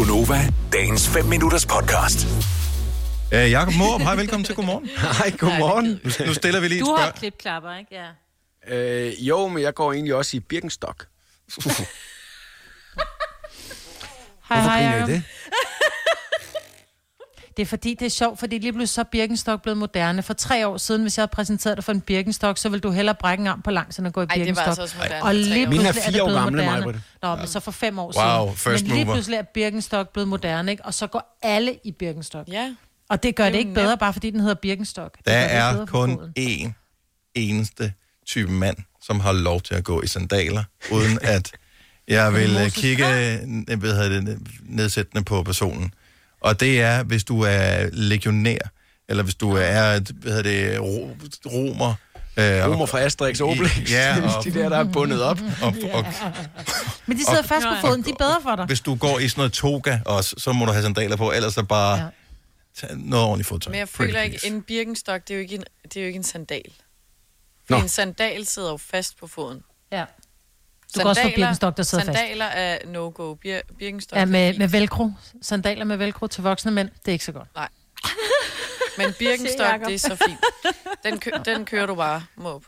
Gunova, 0.00 0.40
dagens 0.72 1.08
5 1.08 1.24
minutters 1.24 1.66
podcast. 1.66 2.26
Øh, 3.32 3.50
Jakob 3.50 3.74
Morup, 3.74 4.00
hej, 4.00 4.14
velkommen 4.14 4.44
til 4.44 4.54
Godmorgen. 4.54 4.88
Hej, 5.18 5.30
godmorgen. 5.38 5.86
Nu, 5.86 6.26
nu 6.26 6.34
stiller 6.34 6.60
vi 6.60 6.68
lige 6.68 6.78
et 6.80 6.86
Du 6.86 6.90
har 6.90 6.96
spørgsmål. 6.96 7.18
klipklapper, 7.18 7.74
ikke? 7.76 7.94
Ja. 8.68 9.06
Øh, 9.08 9.28
jo, 9.28 9.48
men 9.48 9.62
jeg 9.62 9.74
går 9.74 9.92
egentlig 9.92 10.14
også 10.14 10.36
i 10.36 10.40
Birkenstock. 10.40 11.06
Hej, 14.48 14.60
hej, 14.60 14.82
griner 14.82 15.06
I 15.08 15.12
det? 15.12 15.22
Det 17.60 17.66
er 17.66 17.68
fordi, 17.68 17.94
det 17.94 18.06
er 18.06 18.10
sjovt, 18.10 18.38
fordi 18.38 18.58
lige 18.58 18.72
pludselig 18.72 18.88
så 18.88 19.00
er 19.00 19.04
Birkenstock 19.04 19.62
blevet 19.62 19.78
moderne. 19.78 20.22
For 20.22 20.34
tre 20.34 20.66
år 20.68 20.76
siden, 20.76 21.02
hvis 21.02 21.18
jeg 21.18 21.22
havde 21.22 21.30
præsenteret 21.32 21.76
dig 21.76 21.84
for 21.84 21.92
en 21.92 22.00
Birkenstock, 22.00 22.58
så 22.58 22.68
ville 22.68 22.80
du 22.80 22.90
hellere 22.90 23.14
brække 23.20 23.40
en 23.40 23.46
arm 23.46 23.62
på 23.62 23.70
langs, 23.70 23.98
end 23.98 24.06
at 24.06 24.12
gå 24.12 24.20
i 24.20 24.24
Ej, 24.30 24.34
det 24.34 24.40
var 24.40 24.44
Birkenstock. 24.44 24.68
altså 24.68 24.82
også 24.82 24.96
moderne 24.98 25.22
Og 25.24 25.34
lige 25.34 25.66
år 25.66 25.70
Mine 25.70 25.88
er 25.88 25.92
fire 25.92 26.22
år 26.22 26.26
blevet 26.26 26.40
gamle, 26.42 26.62
moderne. 26.62 26.80
Majbrit. 26.86 27.00
Nå, 27.22 27.36
men 27.36 27.46
så 27.46 27.60
for 27.60 27.70
fem 27.70 27.98
år 27.98 28.12
Wow, 28.16 28.46
siden. 28.46 28.56
first 28.56 28.84
men 28.84 28.92
lige 28.94 29.04
mover. 29.04 29.14
pludselig 29.16 29.36
er 29.36 29.42
Birkenstock 29.42 30.12
blevet 30.12 30.28
moderne, 30.28 30.70
ikke? 30.70 30.84
Og 30.84 30.94
så 30.94 31.06
går 31.06 31.38
alle 31.42 31.74
i 31.84 31.92
Birkenstock. 31.92 32.48
Ja. 32.48 32.74
Og 33.08 33.22
det 33.22 33.36
gør 33.36 33.44
det 33.44 33.52
Det 33.52 33.56
er 33.56 33.58
ikke 33.58 33.74
bedre, 33.74 33.88
nemt. 33.88 34.00
bare 34.00 34.12
fordi 34.12 34.30
den 34.30 34.40
hedder 34.40 34.54
Birkenstock. 34.54 35.16
Det 35.16 35.26
Der 35.26 35.32
er 35.32 35.86
kun 35.86 36.18
én 36.38 36.70
eneste 37.34 37.92
type 38.26 38.52
mand, 38.52 38.76
som 39.02 39.20
har 39.20 39.32
lov 39.32 39.60
til 39.60 39.74
at 39.74 39.84
gå 39.84 40.02
i 40.02 40.06
sandaler, 40.06 40.64
uden 40.92 41.18
at 41.22 41.52
jeg 42.08 42.34
vil 42.34 42.56
øh, 42.64 42.70
kigge 42.70 43.06
øh, 43.08 43.78
hvad 43.78 43.94
hedder 43.94 44.08
det, 44.20 44.38
nedsættende 44.62 45.24
på 45.24 45.42
personen. 45.42 45.94
Og 46.40 46.60
det 46.60 46.80
er, 46.80 47.02
hvis 47.02 47.24
du 47.24 47.40
er 47.42 47.88
legionær, 47.92 48.58
eller 49.08 49.22
hvis 49.22 49.34
du 49.34 49.50
er, 49.56 50.00
hvad 50.12 50.32
hedder 50.32 50.42
det, 50.42 50.80
ro- 50.80 51.16
romer. 51.46 51.94
Øh, 52.36 52.44
Romer 52.70 52.86
fra 52.86 53.00
Asterix 53.00 53.40
og 53.40 53.48
Obelix. 53.48 53.90
Ja, 53.90 54.16
og- 54.36 54.44
de 54.44 54.54
der, 54.54 54.68
der 54.68 54.76
er 54.78 54.84
bundet 54.84 55.22
op. 55.22 55.38
og, 55.62 55.74
og, 55.92 56.04
Men 57.06 57.16
de 57.18 57.24
sidder 57.24 57.42
fast 57.42 57.66
på 57.66 57.86
foden, 57.86 58.02
de 58.04 58.10
er 58.10 58.14
bedre 58.18 58.38
for 58.42 58.56
dig. 58.56 58.66
hvis 58.66 58.80
du 58.80 58.94
går 58.94 59.18
i 59.18 59.28
sådan 59.28 59.40
noget 59.40 59.52
toga 59.52 59.98
også, 60.06 60.34
så 60.38 60.52
må 60.52 60.64
du 60.64 60.72
have 60.72 60.82
sandaler 60.82 61.16
på, 61.16 61.32
ellers 61.32 61.54
så 61.54 61.62
bare 61.62 61.98
Ja. 61.98 62.06
tage 62.86 63.08
noget 63.10 63.26
ordentligt 63.26 63.48
fodtøj. 63.48 63.70
Men 63.70 63.78
jeg 63.78 63.88
Pretty 63.88 64.10
føler 64.12 64.22
ikke, 64.22 64.38
please. 64.38 64.54
en 64.54 64.62
Birkenstock, 64.62 65.22
det 65.28 65.34
er 65.34 65.38
jo 65.38 65.40
ikke 65.42 65.54
en, 65.54 65.64
det 65.84 65.96
er 65.96 66.00
jo 66.00 66.06
ikke 66.06 66.16
en 66.16 66.22
sandal. 66.24 66.62
Nå. 67.68 67.76
For 67.76 67.82
en 67.82 67.88
sandal 67.88 68.46
sidder 68.46 68.70
jo 68.70 68.76
fast 68.76 69.18
på 69.18 69.26
foden. 69.26 69.60
Ja. 69.92 70.04
Du 70.94 71.00
kan 71.00 71.06
også 71.08 71.22
få 71.22 71.28
Birkenstock, 71.36 71.76
der 71.76 71.82
sidder 71.82 72.04
fast. 72.04 72.18
Sandaler 72.18 72.44
er 72.44 72.78
no-go. 72.86 73.34
Bir, 73.34 73.58
Birkenstock 73.78 74.16
Ja, 74.16 74.20
er 74.20 74.24
med, 74.24 74.58
med 74.58 74.68
velcro. 74.68 75.10
Sandaler 75.42 75.84
med 75.84 75.96
velcro 75.96 76.26
til 76.26 76.42
voksne 76.42 76.70
mænd, 76.70 76.88
det 76.88 77.08
er 77.08 77.12
ikke 77.12 77.24
så 77.24 77.32
godt. 77.32 77.48
Men 78.98 79.06
Se, 79.12 79.18
Birkenstock, 79.18 79.86
det 79.86 79.94
er 79.94 79.98
så 79.98 80.16
fint. 80.26 80.38
Den, 81.04 81.18
kø, 81.18 81.30
den 81.44 81.64
kører 81.64 81.86
du 81.86 81.94
bare 81.94 82.22
måb. 82.36 82.64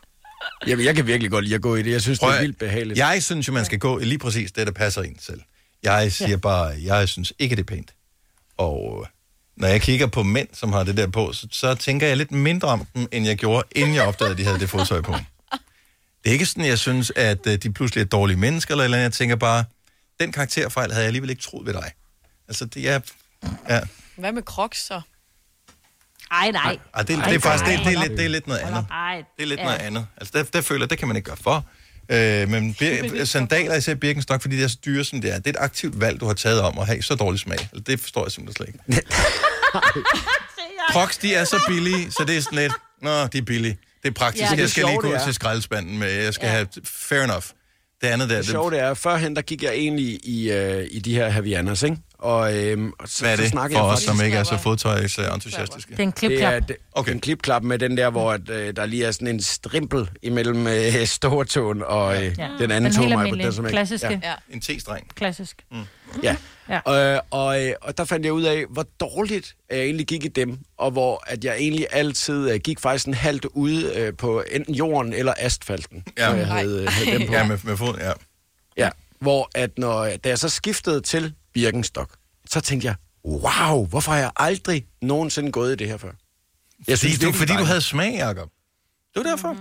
Jamen, 0.67 0.85
jeg 0.85 0.95
kan 0.95 1.07
virkelig 1.07 1.31
godt 1.31 1.43
lide 1.43 1.55
at 1.55 1.61
gå 1.61 1.75
i 1.75 1.81
det. 1.83 1.91
Jeg 1.91 2.01
synes, 2.01 2.19
det 2.19 2.23
Prøv 2.25 2.31
er 2.31 2.35
at- 2.35 2.41
vildt 2.41 2.57
behageligt. 2.59 2.99
Jeg 2.99 3.23
synes 3.23 3.47
jo, 3.47 3.53
man 3.53 3.65
skal 3.65 3.79
gå 3.79 3.99
i 3.99 4.03
lige 4.03 4.19
præcis 4.19 4.51
det, 4.51 4.67
der 4.67 4.73
passer 4.73 5.01
en 5.01 5.19
selv. 5.19 5.41
Jeg 5.83 6.11
siger 6.11 6.29
ja. 6.29 6.35
bare, 6.35 6.75
jeg 6.83 7.09
synes 7.09 7.33
ikke, 7.39 7.55
det 7.55 7.61
er 7.61 7.75
pænt. 7.75 7.93
Og 8.57 8.97
øh, 9.01 9.07
når 9.57 9.67
jeg 9.67 9.81
kigger 9.81 10.07
på 10.07 10.23
mænd, 10.23 10.47
som 10.53 10.73
har 10.73 10.83
det 10.83 10.97
der 10.97 11.07
på, 11.07 11.33
så, 11.33 11.47
så 11.51 11.75
tænker 11.75 12.07
jeg 12.07 12.17
lidt 12.17 12.31
mindre 12.31 12.67
om 12.67 12.85
dem, 12.95 13.07
end 13.11 13.25
jeg 13.25 13.37
gjorde, 13.37 13.63
inden 13.75 13.95
jeg 13.95 14.03
opdagede, 14.03 14.31
at 14.31 14.37
de 14.37 14.43
havde 14.45 14.59
det 14.59 14.69
fodtøj 14.69 15.01
på. 15.01 15.15
Det 16.23 16.29
er 16.29 16.33
ikke 16.33 16.45
sådan, 16.45 16.65
jeg 16.65 16.79
synes, 16.79 17.11
at 17.15 17.47
øh, 17.47 17.57
de 17.57 17.73
pludselig 17.73 18.01
er 18.01 18.05
dårlige 18.05 18.37
mennesker, 18.37 18.73
eller, 18.73 18.83
eller 18.83 18.97
andet. 18.97 19.03
jeg 19.03 19.13
tænker 19.13 19.35
bare, 19.35 19.63
den 20.19 20.31
karakterfejl 20.31 20.91
havde 20.91 21.01
jeg 21.03 21.07
alligevel 21.07 21.29
ikke 21.29 21.41
troet 21.41 21.65
ved 21.65 21.73
dig. 21.73 21.91
Altså, 22.47 22.65
det 22.65 22.89
er... 22.89 22.99
Ja. 23.69 23.81
Hvad 24.17 24.31
med 24.31 24.41
crocs 24.43 24.85
så? 24.87 25.01
Ej, 26.31 26.51
nej. 26.51 26.77
Ej, 26.93 27.01
det, 27.03 27.07
det, 27.17 27.35
er 27.35 27.39
faktisk 27.39 27.65
det, 27.65 27.79
det, 27.85 27.93
er 27.95 28.01
lidt, 28.01 28.11
det 28.17 28.25
er 28.25 28.29
lidt 28.29 28.47
noget 28.47 28.59
andet. 28.59 28.85
Ej, 28.91 29.23
Det 29.37 29.43
er 29.43 29.47
lidt 29.47 29.59
ja. 29.59 29.65
noget 29.65 29.77
andet. 29.79 30.07
Altså, 30.17 30.31
der, 30.37 30.43
der 30.43 30.61
føler 30.61 30.81
jeg, 30.81 30.89
det 30.89 30.97
kan 30.97 31.07
man 31.07 31.17
ikke 31.17 31.25
gøre 31.25 31.37
for. 31.37 31.65
Øh, 32.09 32.49
men 32.49 32.75
bir- 32.81 33.23
sandaler, 33.25 33.75
især 33.75 33.95
Birkenstock, 33.95 34.41
fordi 34.41 34.55
det 34.55 34.63
er 34.63 34.67
så 34.67 34.77
dyre, 34.85 35.03
som 35.03 35.21
det 35.21 35.31
er, 35.33 35.37
det 35.39 35.47
er 35.47 35.59
et 35.59 35.63
aktivt 35.63 35.99
valg, 35.99 36.19
du 36.19 36.25
har 36.25 36.33
taget 36.33 36.61
om 36.61 36.79
at 36.79 36.85
have 36.85 37.01
så 37.01 37.15
dårlig 37.15 37.39
smag. 37.39 37.59
Altså, 37.59 37.79
det 37.87 37.99
forstår 37.99 38.25
jeg 38.25 38.31
simpelthen 38.31 38.65
slet 38.65 38.67
ikke. 38.67 39.07
Crocs, 40.91 41.17
de 41.17 41.35
er 41.35 41.43
så 41.43 41.59
billige, 41.67 42.11
så 42.11 42.23
det 42.27 42.37
er 42.37 42.41
sådan 42.41 42.59
lidt, 42.59 42.73
nå, 43.01 43.27
de 43.27 43.37
er 43.37 43.41
billige. 43.41 43.77
Det 44.03 44.09
er 44.09 44.13
praktisk. 44.13 44.43
Ja, 44.43 44.55
det 44.55 44.61
jeg 44.61 44.69
skal 44.69 44.85
lige 44.85 44.97
gå 44.97 45.07
ud 45.07 45.13
det 45.13 45.21
til 45.21 45.33
skraldespanden 45.33 45.99
med, 45.99 46.11
jeg 46.11 46.33
skal 46.33 46.45
ja. 46.45 46.51
have, 46.51 46.67
fair 46.85 47.23
enough. 47.23 47.45
Det 48.01 48.07
andet 48.07 48.29
der, 48.29 48.35
Det 48.35 48.45
sjove 48.45 48.71
det 48.71 48.79
er, 48.79 48.93
førhen 48.93 49.35
der 49.35 49.41
gik 49.41 49.63
jeg 49.63 49.73
egentlig 49.73 50.19
i, 50.23 50.51
øh, 50.51 50.87
i 50.91 50.99
de 50.99 51.15
her 51.15 51.29
Havianas, 51.29 51.83
ikke? 51.83 51.97
Og, 52.23 52.55
øhm, 52.57 52.91
og 52.99 53.07
så, 53.09 53.21
hvad 53.23 53.31
er 53.31 53.35
så 53.35 53.41
det 53.41 53.51
snakkede 53.51 53.77
for 53.79 53.85
jeg 53.85 53.93
os, 53.93 53.99
faktisk... 54.05 54.17
som 54.19 54.25
ikke 54.25 54.37
er 54.37 54.43
så 54.43 54.57
fodtøjsentusiastiske? 54.57 55.91
Det 55.91 55.99
er 55.99 56.03
en 56.03 56.09
Det 56.11 56.23
er 56.23 56.27
klipklap. 56.27 56.67
det, 56.67 56.75
Okay. 56.91 57.11
en 57.11 57.19
klipklap 57.19 57.63
med 57.63 57.79
den 57.79 57.97
der, 57.97 58.09
hvor 58.09 58.31
at, 58.31 58.49
øh, 58.49 58.75
der 58.75 58.85
lige 58.85 59.05
er 59.05 59.11
sådan 59.11 59.27
en 59.27 59.41
strimpel 59.41 60.09
imellem 60.21 60.67
øh, 60.67 61.05
stortåen 61.05 61.83
og 61.85 62.15
øh, 62.25 62.35
Ja. 62.37 62.47
den 62.59 62.71
anden 62.71 62.83
Den 62.83 62.93
tog 62.93 63.03
helt 63.03 63.13
almindelige, 63.13 63.45
den, 63.45 63.53
som 63.53 63.65
ikke... 63.65 63.71
klassiske. 63.73 64.07
Ja. 64.07 64.19
Ja. 64.23 64.33
En 64.49 64.59
T-streng. 64.61 65.07
Klassisk. 65.15 65.65
Ja. 66.23 66.35
Ja. 66.69 66.79
ja. 66.87 67.13
Øh, 67.15 67.19
og, 67.31 67.63
øh, 67.65 67.73
og 67.81 67.97
der 67.97 68.05
fandt 68.05 68.25
jeg 68.25 68.33
ud 68.33 68.43
af, 68.43 68.63
hvor 68.69 68.85
dårligt 68.99 69.55
jeg 69.71 69.79
egentlig 69.79 70.07
gik 70.07 70.25
i 70.25 70.27
dem, 70.27 70.57
og 70.77 70.91
hvor 70.91 71.23
at 71.27 71.43
jeg 71.43 71.55
egentlig 71.55 71.87
altid 71.91 72.49
øh, 72.51 72.59
gik 72.59 72.79
faktisk 72.79 73.07
en 73.07 73.13
halvt 73.13 73.45
ude 73.45 73.91
øh, 73.95 74.13
på 74.17 74.43
enten 74.51 74.75
jorden 74.75 75.13
eller 75.13 75.33
asfalten, 75.39 76.03
Ja. 76.17 76.29
når 76.29 76.35
jeg 76.37 76.47
havde, 76.47 76.81
øh, 76.81 76.87
havde 76.91 77.17
dem 77.19 77.27
på. 77.27 77.33
Ja, 77.33 77.47
med, 77.47 77.57
med 77.63 77.77
fod, 77.77 77.97
ja. 77.99 78.11
Ja. 78.77 78.89
Hvor 79.19 79.49
at 79.55 79.69
når, 79.77 80.09
da 80.23 80.29
jeg 80.29 80.39
så 80.39 80.49
skiftede 80.49 81.01
til 81.01 81.33
Birkenstock, 81.53 82.11
så 82.49 82.61
tænkte 82.61 82.87
jeg, 82.87 82.95
wow, 83.25 83.85
hvorfor 83.85 84.11
har 84.11 84.19
jeg 84.19 84.31
aldrig 84.35 84.85
nogensinde 85.01 85.51
gået 85.51 85.71
i 85.73 85.75
det 85.75 85.87
her 85.87 85.97
før? 85.97 86.11
Jeg 86.87 86.99
Fordi, 86.99 87.13
du, 87.13 87.19
virkelig, 87.19 87.35
fordi 87.35 87.53
du 87.59 87.63
havde 87.63 87.81
smag, 87.81 88.13
Jacob. 88.17 88.49
Det 89.13 89.23
var 89.23 89.29
derfor. 89.29 89.57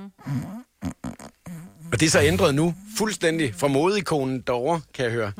Og 1.92 2.00
det 2.00 2.06
er 2.06 2.10
så 2.10 2.20
ændret 2.20 2.54
nu, 2.54 2.74
fuldstændig 2.98 3.54
fra 3.54 3.68
modeikonen 3.68 4.40
derovre, 4.40 4.80
kan 4.94 5.04
jeg 5.04 5.12
høre. 5.12 5.32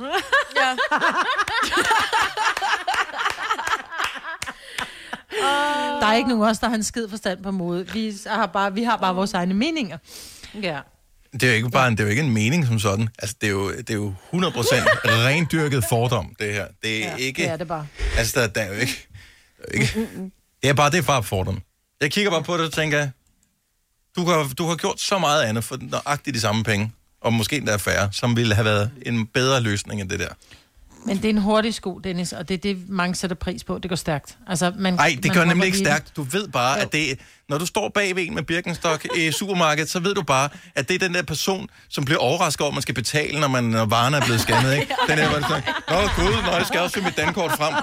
ja. 0.57 0.77
Der 6.01 6.07
er 6.07 6.15
ikke 6.15 6.29
nogen 6.29 6.45
af 6.45 6.51
os, 6.51 6.59
der 6.59 6.69
har 6.69 6.75
en 6.75 6.83
skid 6.83 7.09
forstand 7.09 7.43
på 7.43 7.51
mode. 7.51 7.89
Vi 7.93 8.15
har 8.27 8.47
bare, 8.47 8.75
vi 8.75 8.83
har 8.83 8.97
bare 8.97 9.15
vores 9.15 9.35
egne 9.35 9.55
meninger. 9.55 9.99
Ja. 10.63 10.81
Det 11.33 11.43
er 11.43 11.49
jo 11.49 11.55
ikke 11.55 11.71
bare 11.71 11.89
en, 11.89 11.93
det 11.97 12.01
er 12.01 12.05
jo 12.05 12.11
ikke 12.11 12.23
en 12.23 12.31
mening 12.35 12.67
som 12.67 12.79
sådan. 12.79 13.09
Altså, 13.19 13.37
det 13.41 13.47
er 13.47 13.51
jo, 13.51 13.73
det 13.77 13.91
er 13.91 13.95
jo 13.95 14.15
100% 14.33 14.35
rendyrket 14.35 15.85
fordom, 15.89 16.35
det 16.39 16.53
her. 16.53 16.67
Det 16.83 17.05
er 17.05 17.11
Ja, 17.11 17.17
ikke... 17.17 17.43
det 17.43 17.51
er 17.51 17.57
det 17.57 17.69
bare. 17.69 17.87
Altså, 18.19 18.41
der, 18.41 18.47
der 18.47 18.61
er 18.61 18.67
jo 18.75 18.81
ikke... 18.81 19.09
Der 19.59 19.65
er 19.69 19.73
ikke 19.73 20.11
det 20.63 20.69
er 20.71 20.75
bare, 20.75 20.91
det 20.91 20.99
er 20.99 21.03
bare 21.03 21.23
fordom. 21.23 21.63
Jeg 22.01 22.11
kigger 22.13 22.31
bare 22.31 22.43
på 22.43 22.57
det 22.57 22.67
og 22.67 22.73
tænker, 22.73 23.09
du 24.17 24.25
har, 24.25 24.53
du 24.59 24.67
har 24.67 24.77
gjort 24.77 25.01
så 25.01 25.19
meget 25.19 25.43
andet 25.43 25.65
for 25.65 25.79
nøjagtigt 25.81 26.35
de 26.35 26.41
samme 26.41 26.65
penge, 26.65 26.93
og 27.21 27.33
måske 27.33 27.57
endda 27.57 27.77
færre, 27.77 28.09
som 28.13 28.37
ville 28.37 28.55
have 28.55 28.65
været 28.65 28.91
en 29.07 29.27
bedre 29.27 29.61
løsning 29.61 30.01
end 30.01 30.11
det 30.11 30.21
der. 30.21 30.29
Men 31.05 31.17
det 31.17 31.25
er 31.25 31.29
en 31.31 31.39
hurtig 31.39 31.75
sko, 31.75 31.99
Dennis, 31.99 32.33
og 32.33 32.49
det 32.49 32.55
er 32.55 32.59
det, 32.59 32.89
mange 32.89 33.15
sætter 33.15 33.37
pris 33.37 33.65
på. 33.65 33.79
Det 33.79 33.89
går 33.89 33.97
stærkt. 33.97 34.39
Altså, 34.47 34.73
man, 34.79 34.95
Nej, 34.95 35.17
det 35.23 35.25
man 35.25 35.35
gør 35.37 35.45
nemlig 35.45 35.67
ikke 35.67 35.79
stærkt. 35.79 36.17
Du 36.17 36.23
ved 36.23 36.49
bare, 36.49 36.77
Jo. 36.77 36.83
at 36.83 36.93
det 36.93 37.19
når 37.49 37.59
du 37.59 37.67
står 37.67 37.89
bagved 37.89 38.27
en 38.27 38.35
med 38.35 38.43
Birkenstock 38.43 39.07
i 39.17 39.33
supermarkedet, 39.39 39.91
så 39.91 40.01
ved 40.01 40.15
du 40.15 40.23
bare, 40.23 40.49
at 40.75 40.89
det 40.89 40.95
er 40.95 40.99
den 40.99 41.15
der 41.15 41.23
person, 41.23 41.69
som 41.89 42.05
bliver 42.05 42.19
overrasket 42.19 42.61
over, 42.61 42.71
at 42.71 42.75
man 42.75 42.83
skal 42.83 42.95
betale, 42.95 43.41
når, 43.41 43.49
man, 43.49 43.65
når 43.65 43.85
varerne 43.85 44.17
er 44.17 44.21
blevet 44.25 44.41
scannet. 44.41 44.75
Ikke? 44.75 44.95
Den 45.09 45.19
der, 45.19 45.29
hvor 45.29 45.39
det 45.39 45.47
sådan, 45.49 45.63
Nå 45.89 45.97
gud, 46.17 46.43
nå, 46.47 46.51
jeg 46.57 46.67
skal 46.67 46.81
også 46.81 46.95
finde 46.95 47.09
mit 47.09 47.17
dankort 47.17 47.51
frem. 47.51 47.75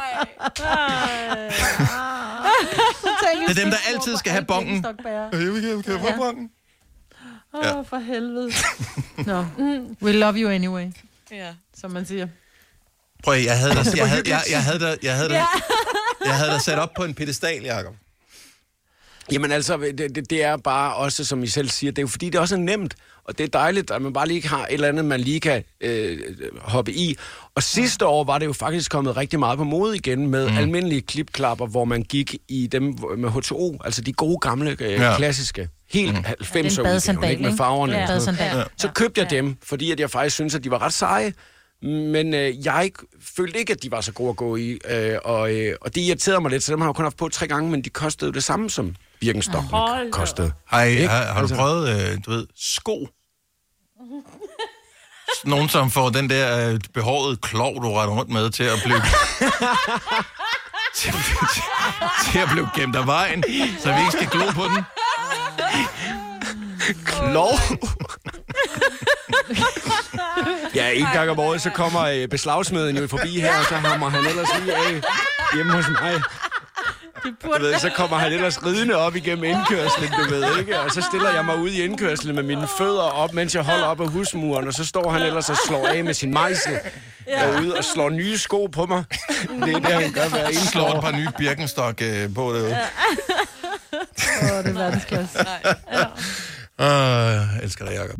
Det 3.48 3.58
er 3.58 3.64
dem, 3.64 3.72
der 3.72 3.78
altid 3.94 4.18
skal 4.18 4.32
have 4.32 4.46
bongen. 4.46 4.86
Jeg 5.34 5.40
vil 5.40 5.64
gerne 5.64 5.84
kan 5.84 5.92
jeg 5.94 6.02
få 6.02 6.08
Ja. 6.08 6.16
bongen. 6.18 6.50
Åh, 7.54 7.78
oh, 7.78 7.86
for 7.86 7.98
helvede. 7.98 8.52
Nå, 9.18 9.46
we 10.02 10.12
love 10.12 10.36
you 10.38 10.50
anyway, 10.50 10.86
ja. 11.32 11.48
som 11.78 11.92
man 11.92 12.06
siger. 12.06 12.28
Prøv 13.24 13.34
at, 13.34 13.46
jeg 13.46 13.60
havde 13.60 13.72
dig, 13.76 13.86
jeg 13.98 14.10
havde, 14.10 14.30
jeg, 14.30 14.42
jeg 14.52 14.64
havde 14.64 14.80
dig, 14.80 14.98
jeg 15.04 15.16
havde 15.16 15.30
dig, 15.30 15.46
jeg 16.26 16.36
havde 16.36 16.52
dig 16.52 16.62
sat 16.62 16.80
op 16.80 16.90
på 16.98 17.04
en 17.04 17.14
pedestal, 17.14 17.64
Jacob. 17.64 17.96
Jamen 19.32 19.52
altså, 19.52 19.78
det, 19.78 20.16
det, 20.16 20.30
det 20.30 20.44
er 20.44 20.58
bare 20.58 20.96
også, 20.96 21.26
som 21.26 21.44
I 21.44 21.48
selv 21.48 21.70
siger, 21.70 21.92
det 21.92 21.98
er 21.98 22.02
jo 22.04 22.08
fordi, 22.08 22.30
det 22.30 22.40
også 22.40 22.56
er 22.56 22.60
nemt, 22.60 22.96
og 23.24 23.38
det 23.38 23.44
er 23.44 23.48
dejligt, 23.48 23.92
at 23.92 24.02
man 24.02 24.14
bare 24.14 24.28
lige 24.28 24.48
har 24.48 24.66
et 24.66 24.74
eller 24.74 24.88
andet, 24.88 25.06
man 25.06 25.20
lige 25.20 25.40
kan 25.40 25.64
øh, 25.82 26.18
hoppe 26.62 26.92
i. 26.92 27.16
Og 27.56 27.64
sidste 27.64 28.06
år 28.06 28.24
var 28.24 28.38
det 28.38 28.46
jo 28.46 28.54
faktisk 28.54 28.92
kommet 28.92 29.18
rigtig 29.18 29.40
meget 29.40 29.58
på 29.58 29.64
mode 29.64 29.96
igen 29.96 30.28
med 30.28 30.50
mm. 30.50 30.58
almindelige 30.58 31.02
klipklapper, 31.02 31.68
hvor 31.68 31.86
man 31.86 32.04
gik 32.04 32.36
i 32.48 32.68
dem 32.68 32.84
med 33.18 33.30
H2O, 33.30 33.78
altså 33.86 34.02
de 34.02 34.14
gode 34.14 34.38
gamle, 34.40 34.78
øh, 34.80 34.92
Ja. 34.92 35.10
ja. 35.12 35.18
klassiske, 35.18 35.70
helt 35.90 36.14
mm. 36.14 36.20
90'er 36.20 36.54
Det 36.54 36.78
er 36.78 36.82
en 36.84 36.96
udgaven, 36.96 37.24
ikke 37.32 37.44
med 37.44 37.58
farverne. 37.58 37.94
Ja, 37.98 38.02
og 38.02 38.08
sådan 38.22 38.26
noget. 38.26 38.38
badesandal. 38.38 38.66
Så 38.78 38.90
købte 38.96 39.22
jeg 39.22 39.30
dem, 39.30 39.58
fordi 39.64 39.92
at 39.92 40.00
jeg 40.00 40.10
faktisk 40.10 40.36
synes, 40.36 40.56
at 40.56 40.64
de 40.64 40.72
var 40.72 40.82
ret 40.82 40.94
seje. 40.94 41.34
Men 41.82 42.34
øh, 42.34 42.66
jeg 42.66 42.92
følte 43.38 43.60
ikke, 43.60 43.74
at 43.74 43.84
de 43.84 43.92
var 43.92 44.02
så 44.02 44.12
gode 44.12 44.30
at 44.30 44.36
gå 44.36 44.56
i, 44.56 44.80
øh, 44.90 45.18
og, 45.24 45.56
øh, 45.56 45.76
og 45.82 45.96
det 45.96 46.02
irriterede 46.02 46.42
mig 46.42 46.52
lidt, 46.52 46.64
så 46.64 46.72
dem 46.72 46.80
har 46.82 46.86
jeg 46.86 46.90
jo 46.90 46.94
kun 46.94 47.06
haft 47.06 47.18
på 47.18 47.30
tre 47.30 47.48
gange, 47.48 47.72
men 47.72 47.82
de 47.82 47.90
kostede 47.90 48.30
jo 48.30 48.34
det 48.34 48.44
samme 48.44 48.70
som 48.70 48.96
Birkenstock 49.20 49.66
kostede. 50.12 50.52
Ikke? 50.88 51.08
har, 51.08 51.24
har 51.26 51.34
du 51.34 51.40
Altså- 51.40 51.56
prøvet, 51.56 52.12
øh, 52.12 52.18
du 52.26 52.32
ved, 52.32 52.48
sko? 52.56 53.08
Nogen, 55.46 55.70
som 55.70 55.92
får 55.92 56.10
den 56.10 56.30
der 56.30 56.70
øh, 56.74 56.80
behårede 56.94 57.38
klov, 57.38 57.84
du 57.84 57.94
retter 57.94 58.16
rundt 58.16 58.32
med, 58.32 58.50
til 58.50 58.64
at 58.64 58.80
blive... 58.86 59.02
til, 60.96 61.12
til, 61.12 61.62
til 62.32 62.40
at 62.40 62.48
blive 62.52 62.70
gemt 62.76 62.96
af 62.96 63.08
vejen, 63.08 63.44
så 63.80 63.94
vi 63.94 64.00
ikke 64.00 64.12
skal 64.12 64.28
glo 64.32 64.52
på 64.52 64.64
den. 64.64 64.84
Lov? 67.34 67.50
Ja, 70.90 70.94
en 70.94 71.08
gang 71.14 71.30
om 71.30 71.40
året, 71.40 71.62
så 71.62 71.70
kommer 71.70 72.02
øh, 72.02 72.28
beslagsmeden 72.28 72.98
jo 72.98 73.08
forbi 73.08 73.40
her, 73.40 73.60
og 73.60 73.66
så 73.66 73.76
hammer 73.76 74.10
han 74.10 74.26
ellers 74.26 74.48
lige 74.60 74.76
af 74.76 75.02
hjemme 75.56 75.74
hos 75.74 75.86
mig. 75.90 76.22
Du 77.44 77.62
ved, 77.62 77.80
så 77.80 77.90
kommer 77.96 78.18
han 78.18 78.34
ellers 78.34 78.66
ridende 78.66 78.96
op 78.96 79.16
igennem 79.16 79.44
indkørslen, 79.44 80.10
du 80.12 80.30
ved, 80.30 80.60
ikke? 80.60 80.80
Og 80.80 80.92
så 80.92 81.02
stiller 81.02 81.34
jeg 81.34 81.46
mig 81.46 81.58
ud 81.58 81.70
i 81.70 81.84
indkørslen 81.84 82.36
med 82.36 82.44
mine 82.44 82.68
fødder 82.78 83.02
op, 83.02 83.34
mens 83.34 83.56
jeg 83.56 83.64
holder 83.64 83.86
op 83.86 84.02
af 84.02 84.10
husmuren, 84.10 84.68
og 84.68 84.74
så 84.74 84.86
står 84.86 85.12
han 85.12 85.22
ellers 85.22 85.50
og 85.50 85.58
slår 85.68 85.88
af 85.88 86.04
med 86.04 86.14
sin 86.14 86.32
mejsel 86.34 86.80
derude 87.28 87.78
og 87.78 87.84
slår 87.84 88.10
nye 88.10 88.38
sko 88.38 88.66
på 88.66 88.86
mig. 88.86 89.04
Det 89.66 89.74
er 89.74 89.80
det, 89.80 89.86
han 89.86 90.12
gør 90.12 90.30
hver 90.30 90.48
eneste 90.48 90.68
Slår 90.68 90.96
et 90.96 91.02
par 91.04 91.12
nye 91.12 91.28
Birkenstock 91.38 92.02
øh, 92.02 92.34
på 92.36 92.42
derude. 92.54 92.78
Åh, 94.44 94.64
det 94.64 94.68
er 94.68 94.74
verdensklasse. 94.74 95.40
Åh, 96.80 96.86
jeg 97.36 97.64
elsker 97.64 97.86
dig, 97.86 97.94
Jacob. 97.94 98.20